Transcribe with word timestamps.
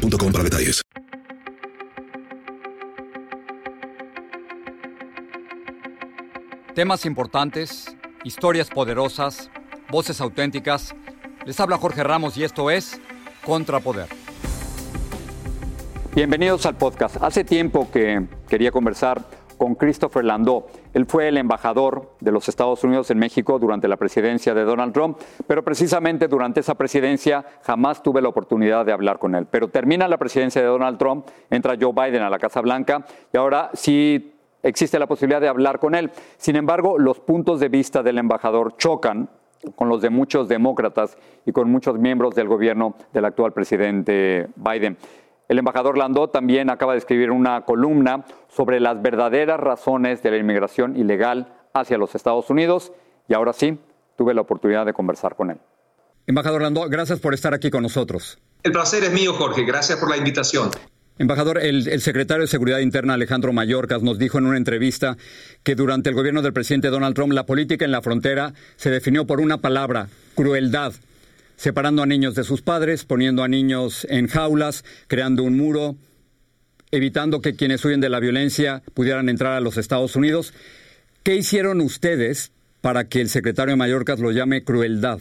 para 0.00 0.44
detalles. 0.44 0.82
Temas 6.74 7.04
importantes, 7.04 7.94
historias 8.24 8.70
poderosas, 8.70 9.50
voces 9.90 10.20
auténticas. 10.20 10.94
Les 11.44 11.58
habla 11.60 11.76
Jorge 11.76 12.02
Ramos 12.02 12.36
y 12.36 12.44
esto 12.44 12.70
es 12.70 13.00
Contrapoder. 13.44 14.08
Bienvenidos 16.14 16.64
al 16.66 16.76
podcast. 16.76 17.16
Hace 17.22 17.44
tiempo 17.44 17.90
que 17.90 18.26
quería 18.48 18.70
conversar 18.70 19.24
con 19.58 19.74
Christopher 19.74 20.24
Landau. 20.24 20.66
Él 20.92 21.06
fue 21.06 21.28
el 21.28 21.36
embajador 21.36 22.14
de 22.20 22.32
los 22.32 22.48
Estados 22.48 22.82
Unidos 22.84 23.10
en 23.10 23.18
México 23.18 23.58
durante 23.58 23.88
la 23.88 23.96
presidencia 23.96 24.54
de 24.54 24.64
Donald 24.64 24.92
Trump, 24.92 25.18
pero 25.46 25.64
precisamente 25.64 26.28
durante 26.28 26.60
esa 26.60 26.74
presidencia 26.74 27.44
jamás 27.62 28.02
tuve 28.02 28.20
la 28.22 28.28
oportunidad 28.28 28.84
de 28.84 28.92
hablar 28.92 29.18
con 29.18 29.34
él. 29.34 29.46
Pero 29.50 29.68
termina 29.68 30.08
la 30.08 30.18
presidencia 30.18 30.60
de 30.60 30.66
Donald 30.66 30.98
Trump, 30.98 31.26
entra 31.50 31.76
Joe 31.80 31.92
Biden 31.92 32.22
a 32.22 32.30
la 32.30 32.38
Casa 32.38 32.60
Blanca 32.60 33.04
y 33.32 33.36
ahora 33.36 33.70
sí 33.74 34.34
existe 34.62 34.98
la 34.98 35.06
posibilidad 35.06 35.40
de 35.40 35.48
hablar 35.48 35.78
con 35.78 35.94
él. 35.94 36.10
Sin 36.36 36.56
embargo, 36.56 36.98
los 36.98 37.20
puntos 37.20 37.60
de 37.60 37.68
vista 37.68 38.02
del 38.02 38.18
embajador 38.18 38.76
chocan 38.76 39.28
con 39.74 39.88
los 39.88 40.00
de 40.00 40.10
muchos 40.10 40.48
demócratas 40.48 41.16
y 41.44 41.52
con 41.52 41.70
muchos 41.70 41.98
miembros 41.98 42.34
del 42.34 42.48
gobierno 42.48 42.94
del 43.12 43.26
actual 43.26 43.52
presidente 43.52 44.48
Biden. 44.56 44.96
El 45.50 45.58
embajador 45.58 45.98
Landó 45.98 46.28
también 46.28 46.70
acaba 46.70 46.92
de 46.92 47.00
escribir 47.00 47.32
una 47.32 47.62
columna 47.62 48.24
sobre 48.54 48.78
las 48.78 49.02
verdaderas 49.02 49.58
razones 49.58 50.22
de 50.22 50.30
la 50.30 50.36
inmigración 50.36 50.96
ilegal 50.96 51.52
hacia 51.74 51.98
los 51.98 52.14
Estados 52.14 52.50
Unidos 52.50 52.92
y 53.26 53.34
ahora 53.34 53.52
sí, 53.52 53.76
tuve 54.16 54.32
la 54.32 54.42
oportunidad 54.42 54.86
de 54.86 54.92
conversar 54.92 55.34
con 55.34 55.50
él. 55.50 55.58
Embajador 56.28 56.62
Landó, 56.62 56.88
gracias 56.88 57.18
por 57.18 57.34
estar 57.34 57.52
aquí 57.52 57.68
con 57.68 57.82
nosotros. 57.82 58.38
El 58.62 58.70
placer 58.70 59.02
es 59.02 59.12
mío, 59.12 59.32
Jorge. 59.32 59.64
Gracias 59.64 59.98
por 59.98 60.08
la 60.08 60.18
invitación. 60.18 60.70
Embajador, 61.18 61.58
el, 61.58 61.88
el, 61.88 62.00
secretario 62.00 62.42
de 62.42 62.46
Seguridad 62.46 62.78
Interna 62.78 63.14
Alejandro 63.14 63.52
Mayorkas 63.52 64.04
nos 64.04 64.20
dijo 64.20 64.38
en 64.38 64.46
una 64.46 64.56
entrevista 64.56 65.16
que 65.64 65.74
durante 65.74 66.10
el 66.10 66.14
gobierno 66.14 66.42
del 66.42 66.52
presidente 66.52 66.90
Donald 66.90 67.16
Trump 67.16 67.32
la 67.32 67.44
política 67.44 67.84
en 67.84 67.90
la 67.90 68.02
frontera 68.02 68.54
se 68.76 68.90
definió 68.90 69.26
por 69.26 69.40
una 69.40 69.58
palabra, 69.58 70.06
crueldad 70.36 70.92
separando 71.60 72.02
a 72.02 72.06
niños 72.06 72.34
de 72.34 72.44
sus 72.44 72.62
padres, 72.62 73.04
poniendo 73.04 73.42
a 73.42 73.48
niños 73.48 74.06
en 74.08 74.28
jaulas, 74.28 74.82
creando 75.08 75.42
un 75.42 75.58
muro, 75.58 75.94
evitando 76.90 77.42
que 77.42 77.54
quienes 77.54 77.84
huyen 77.84 78.00
de 78.00 78.08
la 78.08 78.18
violencia 78.18 78.82
pudieran 78.94 79.28
entrar 79.28 79.52
a 79.52 79.60
los 79.60 79.76
Estados 79.76 80.16
Unidos. 80.16 80.54
¿Qué 81.22 81.36
hicieron 81.36 81.82
ustedes 81.82 82.52
para 82.80 83.10
que 83.10 83.20
el 83.20 83.28
secretario 83.28 83.72
de 83.72 83.76
Mallorcas 83.76 84.20
lo 84.20 84.30
llame 84.30 84.64
crueldad? 84.64 85.20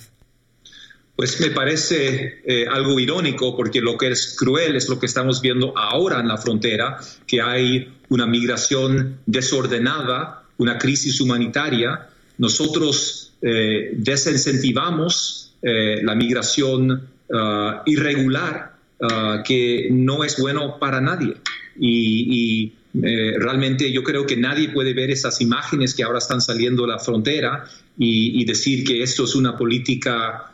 Pues 1.17 1.41
me 1.41 1.49
parece 1.49 2.39
eh, 2.45 2.65
algo 2.71 2.97
irónico 3.01 3.57
porque 3.57 3.81
lo 3.81 3.97
que 3.97 4.07
es 4.07 4.37
cruel 4.39 4.77
es 4.77 4.87
lo 4.87 4.97
que 4.97 5.07
estamos 5.07 5.41
viendo 5.41 5.77
ahora 5.77 6.21
en 6.21 6.29
la 6.29 6.37
frontera, 6.37 7.01
que 7.27 7.41
hay 7.41 7.97
una 8.07 8.25
migración 8.25 9.19
desordenada, 9.25 10.43
una 10.57 10.77
crisis 10.77 11.19
humanitaria. 11.19 12.07
Nosotros 12.37 13.33
eh, 13.41 13.91
desincentivamos 13.91 15.48
eh, 15.61 15.99
la 16.03 16.15
migración 16.15 16.91
uh, 16.91 17.81
irregular, 17.85 18.75
uh, 19.01 19.43
que 19.43 19.89
no 19.91 20.23
es 20.23 20.39
bueno 20.39 20.79
para 20.79 21.01
nadie. 21.01 21.35
Y, 21.79 22.73
eh, 23.03 23.35
realmente 23.37 23.91
yo 23.91 24.03
creo 24.03 24.25
que 24.25 24.35
nadie 24.35 24.69
puede 24.69 24.93
ver 24.93 25.11
esas 25.11 25.41
imágenes 25.41 25.93
que 25.93 26.03
ahora 26.03 26.17
están 26.17 26.41
saliendo 26.41 26.83
de 26.83 26.87
la 26.89 26.99
frontera 26.99 27.65
y, 27.97 28.43
decir 28.45 28.83
que 28.83 29.03
esto 29.03 29.25
es 29.25 29.35
una 29.35 29.55
política 29.55 30.53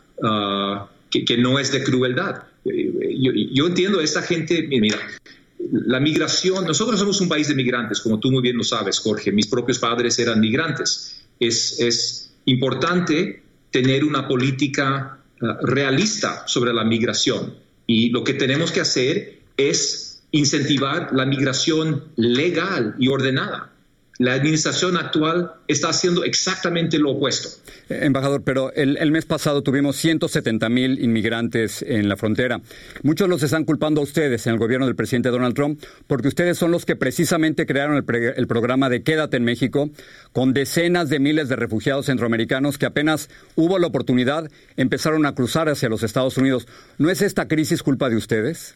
que, 1.09 1.37
no 1.37 1.59
es 1.59 1.71
de 1.71 1.83
crueldad. 1.83 2.43
Yo, 2.65 3.31
yo 3.31 3.67
entiendo 3.67 3.99
a 3.99 4.03
esa 4.03 4.21
gente, 4.21 4.67
mira, 4.67 4.97
la 5.71 5.99
migración, 5.99 6.65
nosotros 6.65 6.99
somos 6.99 7.21
un 7.21 7.29
país 7.29 7.47
de 7.47 7.55
migrantes, 7.55 8.01
como 8.01 8.19
tú 8.19 8.31
muy 8.31 8.41
bien 8.41 8.57
lo 8.57 8.63
sabes, 8.63 8.99
Jorge, 8.99 9.31
mis 9.31 9.47
propios 9.47 9.79
padres 9.79 10.19
eran 10.19 10.39
migrantes. 10.39 11.21
Es, 11.39 11.79
es 11.79 12.31
importante 12.45 13.44
tener 13.75 14.05
una 14.05 14.25
política 14.25 15.17
eh, 15.41 15.45
realista 15.63 16.47
sobre 16.47 16.71
la 16.71 16.85
migración. 16.85 17.55
Y 17.85 18.09
lo 18.09 18.23
que 18.23 18.33
tenemos 18.33 18.71
que 18.71 18.79
hacer 18.79 19.41
es 19.57 20.23
incentivar 20.31 21.09
la 21.11 21.25
migración 21.25 22.05
legal 22.15 22.95
y 22.97 23.09
ordenada. 23.09 23.73
La 24.17 24.33
administración 24.33 24.95
actual 24.95 25.51
está 25.67 25.89
haciendo 25.89 26.23
exactamente 26.23 26.97
lo 26.99 27.11
opuesto. 27.11 27.49
Eh, 27.89 27.99
embajador, 28.03 28.43
pero 28.43 28.71
el, 28.73 29.11
mes 29.11 29.25
pasado 29.25 29.61
tuvimos 29.61 29.97
170 29.97 30.69
mil 30.69 31.03
inmigrantes 31.03 31.81
en 31.81 32.07
la 32.07 32.15
frontera. 32.15 32.61
Muchos 33.03 33.27
los 33.27 33.43
están 33.43 33.65
culpando 33.65 33.99
a 33.99 34.05
ustedes 34.05 34.47
en 34.47 34.53
el 34.53 34.59
gobierno 34.59 34.85
del 34.85 34.95
presidente 34.95 35.29
Donald 35.29 35.53
Trump 35.53 35.83
porque 36.07 36.29
ustedes 36.29 36.57
son 36.57 36.71
los 36.71 36.85
que 36.85 36.95
precisamente 36.95 37.65
crearon 37.65 37.97
el, 37.97 38.33
el 38.37 38.47
programa 38.47 38.89
de 38.89 39.03
Quédate 39.03 39.35
en 39.35 39.43
México 39.43 39.89
con 40.31 40.53
decenas 40.53 41.09
de 41.09 41.19
miles 41.19 41.49
de 41.49 41.57
refugiados 41.57 42.05
centroamericanos 42.05 42.77
que 42.77 42.85
apenas 42.85 43.29
hubo 43.55 43.79
la 43.79 43.87
oportunidad 43.87 44.49
empezaron 44.77 45.25
a 45.25 45.35
cruzar 45.35 45.67
hacia 45.67 45.89
los 45.89 46.03
Estados 46.03 46.37
Unidos. 46.37 46.67
¿No 46.97 47.09
es 47.09 47.21
esta 47.21 47.49
crisis 47.49 47.83
culpa 47.83 48.09
de 48.09 48.15
ustedes? 48.15 48.75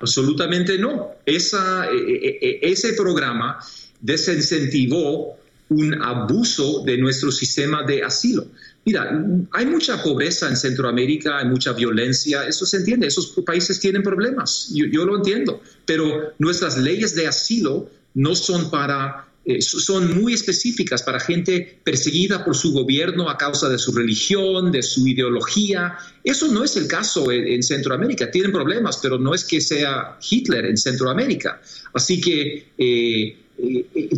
Absolutamente 0.00 0.78
no. 0.78 1.12
Esa, 1.26 1.86
e, 1.92 1.96
e, 1.96 2.38
e, 2.40 2.72
ese 2.72 2.94
programa 2.94 3.60
desincentivó 4.02 5.38
un 5.70 6.02
abuso 6.02 6.82
de 6.84 6.98
nuestro 6.98 7.32
sistema 7.32 7.82
de 7.82 8.02
asilo. 8.02 8.46
Mira, 8.84 9.24
hay 9.52 9.66
mucha 9.66 10.02
pobreza 10.02 10.48
en 10.48 10.56
Centroamérica, 10.56 11.38
hay 11.38 11.46
mucha 11.46 11.72
violencia, 11.72 12.46
eso 12.46 12.66
se 12.66 12.78
entiende, 12.78 13.06
esos 13.06 13.28
países 13.46 13.78
tienen 13.78 14.02
problemas, 14.02 14.70
yo, 14.72 15.04
lo 15.04 15.16
entiendo, 15.16 15.62
pero 15.86 16.34
nuestras 16.38 16.76
leyes 16.76 17.14
de 17.14 17.28
asilo 17.28 17.88
no 18.14 18.34
son 18.34 18.70
para 18.70 19.28
eh, 19.44 19.60
son 19.60 20.20
muy 20.20 20.34
específicas 20.34 21.02
para 21.02 21.18
gente 21.18 21.80
perseguida 21.82 22.44
por 22.44 22.54
su 22.54 22.72
gobierno 22.72 23.28
a 23.28 23.36
causa 23.36 23.68
de 23.68 23.76
su 23.76 23.90
religión, 23.92 24.70
de 24.70 24.84
su 24.84 25.04
ideología. 25.08 25.96
Eso 26.22 26.46
no 26.52 26.62
es 26.62 26.76
el 26.76 26.86
caso 26.86 27.32
en, 27.32 27.60
Centroamérica. 27.64 28.30
Tienen 28.30 28.52
problemas, 28.52 29.00
pero 29.02 29.18
no 29.18 29.34
es 29.34 29.42
que 29.42 29.60
sea 29.60 30.16
Hitler 30.30 30.66
en 30.66 30.76
Centroamérica. 30.76 31.60
Así 31.92 32.20
que 32.20 32.68
eh, 32.78 33.36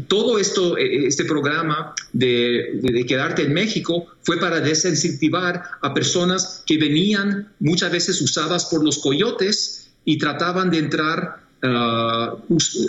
todo 0.09 0.39
esto, 0.39 0.79
eh, 0.79 1.07
este 1.07 1.25
programa 1.25 1.95
de, 2.13 3.05
quedarte 3.07 3.43
en 3.43 3.53
México 3.53 4.07
fue 4.23 4.39
para 4.39 4.61
desincentivar 4.61 5.63
a 5.83 5.93
personas 5.93 6.63
que 6.67 6.79
venían 6.79 7.53
muchas 7.61 7.93
veces 7.93 8.21
usadas 8.23 8.67
por 8.67 8.85
los 8.85 8.99
coyotes 8.99 9.91
y 10.05 10.19
trataban 10.19 10.71
de 10.71 10.79
entrar 10.79 11.43
ah, 11.63 12.37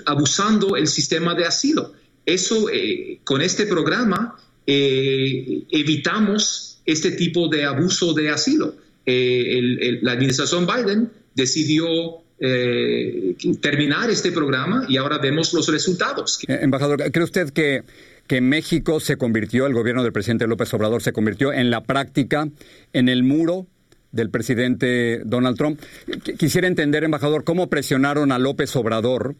abusando 0.05 0.75
el 0.75 0.88
sistema 0.88 1.35
de 1.35 1.45
asilo. 1.45 1.93
Eso, 2.25 2.69
eh, 2.69 3.19
con 3.23 3.41
este 3.41 3.66
programa, 3.66 4.37
eh, 4.66 5.63
evitamos 5.69 6.79
este 6.85 7.11
tipo 7.11 7.47
de 7.47 7.66
abuso 7.66 8.13
de 8.13 8.29
asilo. 8.29 8.75
la 9.05 10.11
administración 10.13 10.66
Biden 10.66 11.11
decidió 11.35 12.25
eh, 12.38 13.35
terminar 13.61 14.09
este 14.09 14.32
programa 14.32 14.85
y 14.90 14.97
ahora 14.97 15.17
vemos 15.20 15.53
los 15.53 15.67
resultados. 15.70 16.40
Eh, 16.47 16.59
embajador, 16.61 17.09
¿cree 17.11 17.23
usted 17.23 17.52
que, 17.52 17.84
que 18.28 18.41
México 18.41 18.99
se 18.99 19.17
convirtió, 19.17 19.67
el 19.67 19.73
gobierno 19.73 20.03
del 20.03 20.11
presidente 20.11 20.47
López 20.47 20.73
Obrador 20.73 21.02
se 21.02 21.14
convirtió 21.14 21.53
en 21.53 21.70
la 21.70 21.84
práctica, 21.84 22.49
en 22.91 23.09
el 23.09 23.23
muro 23.23 23.67
del 24.11 24.29
presidente 24.29 25.22
Donald 25.23 25.58
Trump? 25.58 25.79
Quisiera 26.37 26.67
entender, 26.67 27.03
embajador, 27.03 27.46
cómo 27.46 27.70
presionaron 27.70 28.32
a 28.32 28.40
López 28.40 28.76
Obrador 28.76 29.35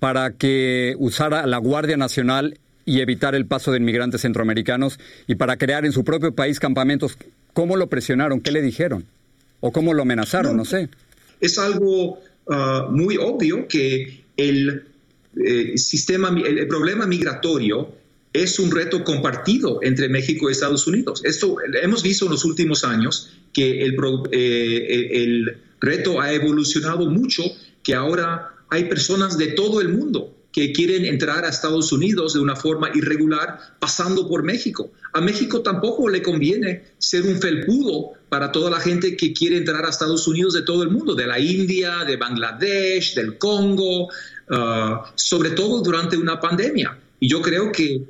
para 0.00 0.32
que 0.32 0.96
usara 0.98 1.46
la 1.46 1.58
Guardia 1.58 1.96
Nacional 1.96 2.58
y 2.84 3.00
evitar 3.00 3.34
el 3.34 3.46
paso 3.46 3.70
de 3.70 3.78
inmigrantes 3.78 4.22
centroamericanos 4.22 4.98
y 5.26 5.36
para 5.36 5.56
crear 5.56 5.84
en 5.84 5.92
su 5.92 6.04
propio 6.04 6.34
país 6.34 6.58
campamentos. 6.58 7.18
¿Cómo 7.52 7.76
lo 7.76 7.88
presionaron? 7.88 8.40
¿Qué 8.40 8.50
le 8.50 8.62
dijeron? 8.62 9.06
¿O 9.60 9.72
cómo 9.72 9.94
lo 9.94 10.02
amenazaron? 10.02 10.56
no 10.56 10.64
sé 10.64 10.88
es 11.40 11.58
algo 11.58 12.18
ah, 12.48 12.88
muy 12.90 13.16
obvio 13.16 13.66
que 13.68 14.24
el 14.36 14.84
eh, 15.36 15.78
sistema, 15.78 16.28
el, 16.28 16.66
problema 16.68 17.06
migratorio 17.06 17.92
es 18.32 18.58
un 18.58 18.70
reto 18.70 19.02
compartido 19.02 19.80
entre 19.82 20.08
México 20.08 20.48
y 20.48 20.52
Estados 20.52 20.86
Unidos. 20.86 21.22
Esto 21.24 21.56
hemos 21.82 22.02
visto 22.02 22.26
en 22.26 22.32
los 22.32 22.44
últimos 22.44 22.84
años 22.84 23.32
que 23.52 23.82
el, 23.82 23.96
eh, 24.32 25.56
reto 25.80 26.20
ha 26.20 26.32
evolucionado 26.32 27.06
mucho, 27.06 27.42
que 27.82 27.94
ahora 27.94 28.54
hay 28.68 28.84
personas 28.84 29.38
de 29.38 29.48
todo 29.48 29.80
el 29.80 29.88
mundo 29.88 30.35
que 30.56 30.72
quieren 30.72 31.04
entrar 31.04 31.44
a 31.44 31.50
Estados 31.50 31.92
Unidos 31.92 32.32
de 32.32 32.40
una 32.40 32.56
forma 32.56 32.88
irregular 32.94 33.58
pasando 33.78 34.26
por 34.26 34.42
México. 34.42 34.90
A 35.12 35.20
México 35.20 35.60
tampoco 35.60 36.08
le 36.08 36.22
conviene 36.22 36.82
ser 36.96 37.26
un 37.26 37.38
felpudo 37.38 38.12
para 38.30 38.50
toda 38.52 38.70
la 38.70 38.80
gente 38.80 39.18
que 39.18 39.34
quiere 39.34 39.58
entrar 39.58 39.84
a 39.84 39.90
Estados 39.90 40.26
Unidos 40.26 40.54
de 40.54 40.62
todo 40.62 40.82
el 40.82 40.88
mundo, 40.88 41.14
de 41.14 41.26
la 41.26 41.38
India, 41.38 42.04
de 42.06 42.16
Bangladesh, 42.16 43.14
del 43.14 43.36
Congo, 43.36 44.08
ah, 44.48 45.12
sobre 45.14 45.50
todo 45.50 45.82
durante 45.82 46.16
una 46.16 46.40
pandemia. 46.40 46.98
Y 47.20 47.28
yo 47.28 47.42
creo 47.42 47.70
que 47.70 48.04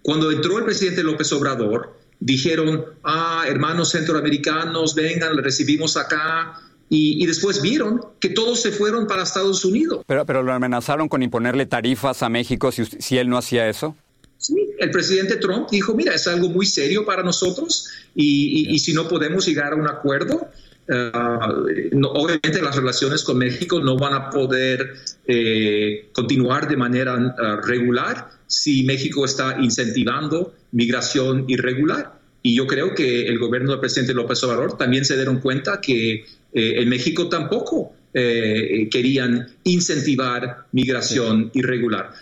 cuando 0.00 0.32
entró 0.32 0.56
el 0.56 0.64
presidente 0.64 1.02
López 1.02 1.30
Obrador, 1.34 1.98
dijeron, 2.18 2.86
ah, 3.04 3.44
hermanos 3.46 3.90
centroamericanos, 3.90 4.94
vengan, 4.94 5.36
recibimos 5.36 5.98
acá. 5.98 6.62
Y, 6.90 7.26
después 7.26 7.60
vieron 7.60 8.00
que 8.18 8.30
todos 8.30 8.60
se 8.60 8.72
fueron 8.72 9.06
para 9.06 9.22
Estados 9.22 9.64
Unidos. 9.64 10.04
Pero, 10.06 10.24
pero 10.24 10.42
lo 10.42 10.52
amenazaron 10.52 11.08
con 11.08 11.22
imponerle 11.22 11.66
tarifas 11.66 12.22
a 12.22 12.30
México 12.30 12.72
si, 12.72 12.86
si 12.86 13.18
él 13.18 13.28
no 13.28 13.36
hacía 13.36 13.68
eso. 13.68 13.94
Sí, 14.38 14.54
el 14.78 14.90
presidente 14.90 15.36
Trump 15.36 15.68
dijo, 15.68 15.94
mira, 15.94 16.14
es 16.14 16.26
algo 16.28 16.48
muy 16.48 16.64
serio 16.64 17.04
para 17.04 17.22
nosotros 17.24 17.88
y, 18.14 18.78
si 18.78 18.94
no 18.94 19.08
podemos 19.08 19.46
llegar 19.46 19.72
a 19.72 19.76
un 19.76 19.88
acuerdo, 19.88 20.48
eh, 20.88 21.90
obviamente 22.04 22.62
las 22.62 22.76
relaciones 22.76 23.24
con 23.24 23.36
México 23.36 23.80
no 23.80 23.96
van 23.96 24.14
a 24.14 24.30
poder 24.30 24.94
eh, 25.26 26.08
continuar 26.12 26.68
de 26.68 26.76
manera 26.76 27.14
eh, 27.16 27.56
regular 27.66 28.30
si 28.46 28.84
México 28.84 29.24
está 29.24 29.58
incentivando 29.60 30.54
migración 30.72 31.44
irregular. 31.48 32.18
Y 32.40 32.56
yo 32.56 32.66
creo 32.66 32.94
que 32.94 33.26
el 33.26 33.38
gobierno 33.38 33.72
del 33.72 33.80
presidente 33.80 34.14
López 34.14 34.42
Obrador 34.44 34.78
también 34.78 35.04
se 35.04 35.16
dieron 35.16 35.40
cuenta 35.40 35.80
que 35.80 36.24
eh, 36.52 36.80
en 36.82 36.88
México 36.88 37.28
tampoco 37.28 37.92
eh, 38.14 38.88
querían 38.90 39.46
incentivar 39.64 40.66
migración 40.72 41.50
irregular. 41.52 42.12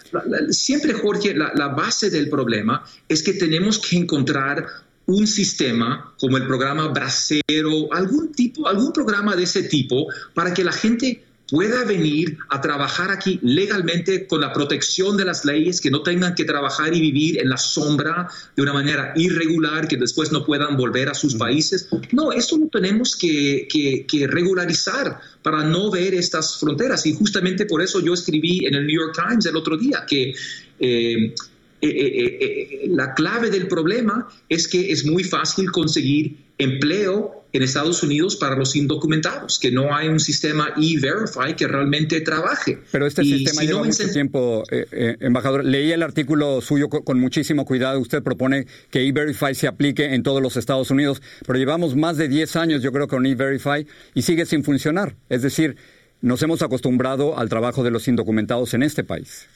siempre, 0.50 0.93
Jorge, 0.93 1.34
la, 1.34 1.69
base 1.69 2.11
del 2.11 2.28
problema 2.28 2.84
es 3.08 3.23
que 3.23 3.34
tenemos 3.34 3.78
que 3.78 3.96
encontrar 3.96 4.67
un 5.06 5.28
sistema 5.28 6.12
como 6.19 6.37
el 6.38 6.46
programa 6.46 6.88
Bracero, 6.88 7.93
algún 7.93 8.32
tipo, 8.32 8.67
algún 8.67 8.93
programa 8.93 9.37
de 9.37 9.44
ese 9.44 9.62
tipo 9.62 10.08
para 10.34 10.52
que 10.52 10.64
la 10.64 10.73
gente 10.73 11.23
pueda 11.50 11.84
venir 11.84 12.38
a 12.48 12.60
trabajar 12.60 13.10
aquí 13.10 13.38
legalmente 13.43 14.26
con 14.26 14.40
la 14.40 14.52
protección 14.52 15.16
de 15.16 15.25
las 15.25 15.44
leyes, 15.44 15.81
que 15.81 15.90
no 15.90 16.02
tengan 16.02 16.34
que 16.34 16.44
trabajar 16.44 16.94
y 16.94 17.00
vivir 17.00 17.38
en 17.38 17.48
la 17.50 17.56
sombra 17.56 18.28
de 18.56 18.62
una 18.62 18.72
manera 18.72 19.12
irregular, 19.16 19.87
que 19.87 19.96
después 19.96 20.32
no 20.32 20.44
puedan 20.44 20.76
volver 20.76 21.08
a 21.08 21.14
sus 21.14 21.37
países. 21.37 21.88
No, 22.12 22.32
esto 22.32 22.58
lo 22.58 22.69
tenemos 22.69 23.16
que, 23.16 23.69
regularizar 24.28 25.20
para 25.43 25.62
no 25.62 25.90
ver 25.90 26.14
estas 26.14 26.58
fronteras. 26.58 27.06
Y 27.06 27.14
justamente 27.14 27.66
por 27.66 27.82
eso 27.82 28.00
yo 28.00 28.14
escribí 28.14 28.66
en 28.66 28.75
el 28.75 28.87
New 28.87 29.00
York 29.00 29.16
Times 29.28 29.46
el 29.46 29.56
otro 29.56 29.76
día 29.76 30.04
que... 30.06 30.34
Eh, 30.78 31.34
eh, 31.82 32.38
eh, 32.40 32.88
la 32.88 33.12
clave 33.12 33.50
del 33.50 33.69
problema 33.69 34.26
es 34.49 34.66
que 34.66 34.90
es 34.90 35.04
muy 35.04 35.22
fácil 35.25 35.70
conseguir 35.70 36.45
empleo 36.58 37.44
en 37.56 37.62
Estados 37.62 38.02
Unidos 38.02 38.36
para 38.36 38.56
los 38.56 38.76
indocumentados, 38.76 39.58
que 39.58 39.70
no 39.70 39.94
hay 39.94 40.08
un 40.08 40.20
sistema 40.20 40.74
e-verify 40.76 41.56
que 41.56 41.66
realmente 41.66 42.20
trabaje. 42.20 42.78
Pero 42.92 43.06
este 43.06 43.24
sistema 43.24 43.62
lleva 43.62 43.82
mucho 43.82 44.08
tiempo, 44.10 44.62
eh, 44.70 44.86
eh, 44.92 45.16
embajador. 45.20 45.64
Leí 45.64 45.92
el 45.92 46.02
artículo 46.02 46.60
suyo 46.60 46.88
con, 46.88 47.18
muchísimo 47.18 47.64
cuidado. 47.64 47.98
Usted 47.98 48.22
propone 48.22 48.66
que 48.90 49.06
e-verify 49.06 49.54
se 49.54 49.66
aplique 49.66 50.14
en 50.14 50.22
todos 50.22 50.42
los 50.42 50.56
Estados 50.56 50.90
Unidos, 50.90 51.22
pero 51.46 51.58
llevamos 51.58 51.96
más 51.96 52.16
de 52.16 52.28
10 52.28 52.56
años, 52.56 52.82
yo 52.82 52.92
creo, 52.92 53.08
con 53.08 53.24
e-verify 53.26 53.86
y 54.14 54.22
sigue 54.22 54.44
sin 54.44 54.62
funcionar. 54.62 55.14
Es 55.28 55.42
decir, 55.42 55.76
nos 56.20 56.42
hemos 56.42 56.62
acostumbrado 56.62 57.38
al 57.38 57.48
trabajo 57.48 57.82
de 57.82 57.90
los 57.90 58.08
indocumentados 58.08 58.74
en 58.74 58.82
este 58.82 59.04
país. 59.04 59.46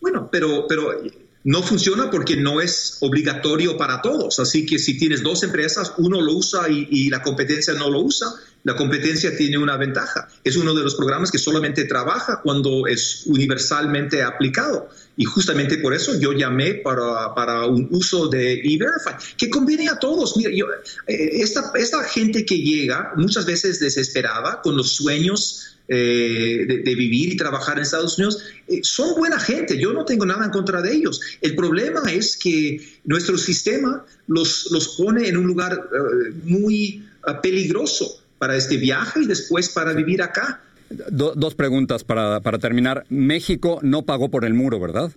Bueno, 0.00 0.28
pero, 0.32 0.66
pero 0.68 1.00
no 1.44 1.62
funciona 1.62 2.10
porque 2.10 2.36
no 2.36 2.60
es 2.60 2.98
obligatorio 3.00 3.76
para 3.76 4.00
todos. 4.00 4.38
Así 4.38 4.64
que 4.64 4.78
si 4.78 4.98
tienes 4.98 5.22
dos 5.22 5.42
empresas, 5.42 5.94
uno 5.98 6.20
lo 6.20 6.34
usa 6.34 6.68
y, 6.68 7.10
la 7.10 7.22
competencia 7.22 7.74
no 7.74 7.90
lo 7.90 8.00
usa, 8.00 8.32
la 8.64 8.76
competencia 8.76 9.36
tiene 9.36 9.58
una 9.58 9.76
ventaja. 9.76 10.28
Es 10.44 10.56
uno 10.56 10.72
de 10.74 10.84
los 10.84 10.94
programas 10.94 11.30
que 11.30 11.38
solamente 11.38 11.84
trabaja 11.84 12.40
cuando 12.42 12.86
es 12.86 13.24
universalmente 13.26 14.22
aplicado. 14.22 14.88
Y 15.16 15.24
justamente 15.24 15.78
por 15.78 15.94
eso 15.94 16.18
yo 16.18 16.32
llamé 16.32 16.74
para, 16.74 17.66
un 17.66 17.88
uso 17.90 18.28
de 18.28 18.54
E-Verify, 18.54 19.14
que 19.36 19.50
conviene 19.50 19.88
a 19.88 19.98
todos. 19.98 20.36
Mira, 20.36 20.50
eh, 21.06 21.30
esta, 21.34 21.72
esta 21.74 22.04
gente 22.04 22.46
que 22.46 22.58
llega 22.58 23.12
muchas 23.16 23.44
veces 23.44 23.80
desesperada 23.80 24.62
con 24.62 24.76
los 24.76 24.94
sueños 24.94 25.71
eh, 25.88 26.82
de, 26.84 26.94
vivir 26.94 27.32
y 27.32 27.36
trabajar 27.36 27.76
en 27.76 27.82
Estados 27.82 28.16
Unidos, 28.16 28.42
eh, 28.68 28.80
son 28.82 29.16
buena 29.16 29.38
gente, 29.38 29.76
yo 29.76 29.92
no 29.92 30.04
tengo 30.04 30.24
nada 30.24 30.44
en 30.44 30.50
contra 30.52 30.80
de 30.80 30.94
ellos. 30.94 31.20
El 31.40 31.56
problema 31.56 32.00
es 32.10 32.36
que 32.36 32.80
nuestro 33.04 33.36
sistema 33.36 34.04
los, 34.28 34.68
los 34.70 34.96
pone 34.96 35.28
en 35.28 35.36
un 35.36 35.46
lugar 35.46 35.72
eh, 35.74 36.32
muy 36.44 37.04
peligroso 37.42 38.22
para 38.38 38.56
este 38.56 38.76
viaje 38.76 39.22
y 39.22 39.26
después 39.26 39.68
para 39.70 39.92
vivir 39.92 40.22
acá. 40.22 40.62
dos 41.10 41.54
preguntas 41.56 42.04
para, 42.04 42.40
para 42.40 42.58
terminar. 42.58 43.04
México 43.08 43.80
no 43.82 44.02
pagó 44.02 44.30
por 44.30 44.44
el 44.44 44.54
muro, 44.54 44.78
¿verdad? 44.78 45.12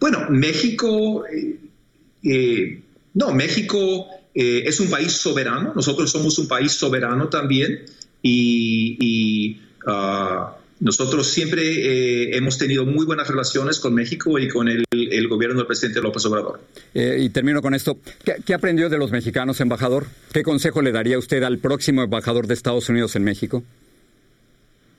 Bueno, 0.00 0.26
México, 0.30 1.24
no, 3.14 3.34
México 3.34 4.08
es 4.34 4.78
un 4.80 4.90
país 4.90 5.12
soberano, 5.12 5.72
nosotros 5.74 6.10
somos 6.10 6.38
un 6.38 6.48
país 6.48 6.72
soberano 6.72 7.28
también 7.28 7.84
y, 8.22 9.60
ah, 9.86 10.56
nosotros 10.80 11.26
siempre 11.26 11.62
eh, 11.62 12.36
hemos 12.36 12.56
tenido 12.56 12.84
muy 12.84 13.04
buenas 13.04 13.26
relaciones 13.26 13.80
con 13.80 13.94
México 13.94 14.38
y 14.38 14.48
con 14.48 14.68
el, 14.68 14.84
gobierno 15.28 15.56
del 15.56 15.66
presidente 15.66 16.00
López 16.00 16.24
Obrador. 16.26 16.60
Eh, 16.94 17.18
y 17.20 17.30
termino 17.30 17.60
con 17.60 17.74
esto. 17.74 17.98
¿Qué, 18.44 18.54
aprendió 18.54 18.88
de 18.88 18.96
los 18.98 19.10
mexicanos, 19.10 19.60
embajador? 19.60 20.06
¿Qué 20.32 20.42
consejo 20.42 20.80
le 20.80 20.92
daría 20.92 21.18
usted 21.18 21.42
al 21.42 21.58
próximo 21.58 22.02
embajador 22.02 22.46
de 22.46 22.54
Estados 22.54 22.88
Unidos 22.88 23.16
en 23.16 23.24
México? 23.24 23.64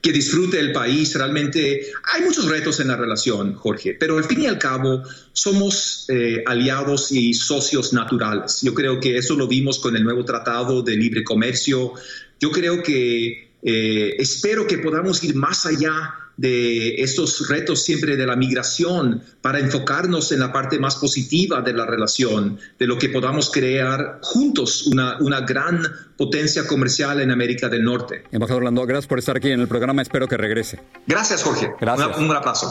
que 0.02 0.12
disfrute 0.12 0.58
el 0.58 0.72
país. 0.72 1.14
Realmente 1.14 1.92
hay 2.14 2.22
muchos 2.22 2.48
retos 2.48 2.80
en 2.80 2.88
la 2.88 2.96
relación, 2.96 3.54
Jorge, 3.54 3.96
pero 4.00 4.16
al 4.16 4.24
fin 4.24 4.42
y 4.42 4.46
al 4.46 4.58
cabo 4.58 5.02
somos 5.32 6.06
eh, 6.08 6.42
aliados 6.46 7.12
y 7.12 7.34
socios 7.34 7.92
naturales. 7.92 8.60
Yo 8.62 8.72
creo 8.72 8.98
que 8.98 9.18
eso 9.18 9.36
lo 9.36 9.46
vimos 9.46 9.78
con 9.78 9.96
el 9.96 10.04
nuevo 10.04 10.24
Tratado 10.24 10.82
de 10.82 10.96
Libre 10.96 11.22
Comercio. 11.22 11.92
Yo 12.40 12.50
creo 12.50 12.82
que 12.82 13.52
eh, 13.62 14.16
espero 14.18 14.66
que 14.66 14.78
podamos 14.78 15.22
ir 15.22 15.34
más 15.34 15.66
allá 15.66 16.14
de 16.40 16.94
estos 17.02 17.50
retos 17.50 17.84
siempre 17.84 18.16
de 18.16 18.26
la 18.26 18.34
migración 18.34 19.22
para 19.42 19.58
enfocarnos 19.58 20.32
en 20.32 20.40
la 20.40 20.50
parte 20.50 20.78
más 20.78 20.96
positiva 20.96 21.60
de 21.60 21.74
la 21.74 21.84
relación, 21.84 22.58
de 22.78 22.86
lo 22.86 22.96
que 22.96 23.10
podamos 23.10 23.50
crear 23.50 24.20
juntos 24.22 24.86
una, 24.86 25.18
una 25.20 25.42
gran 25.42 25.82
potencia 26.16 26.66
comercial 26.66 27.20
en 27.20 27.30
América 27.30 27.68
del 27.68 27.84
Norte. 27.84 28.24
Embajador 28.32 28.62
Orlando, 28.62 28.86
gracias 28.86 29.06
por 29.06 29.18
estar 29.18 29.36
aquí 29.36 29.50
en 29.50 29.60
el 29.60 29.68
programa, 29.68 30.00
espero 30.00 30.26
que 30.26 30.38
regrese. 30.38 30.80
Gracias, 31.06 31.42
Jorge. 31.42 31.72
Gracias. 31.78 32.16
un 32.16 32.34
abrazo. 32.34 32.70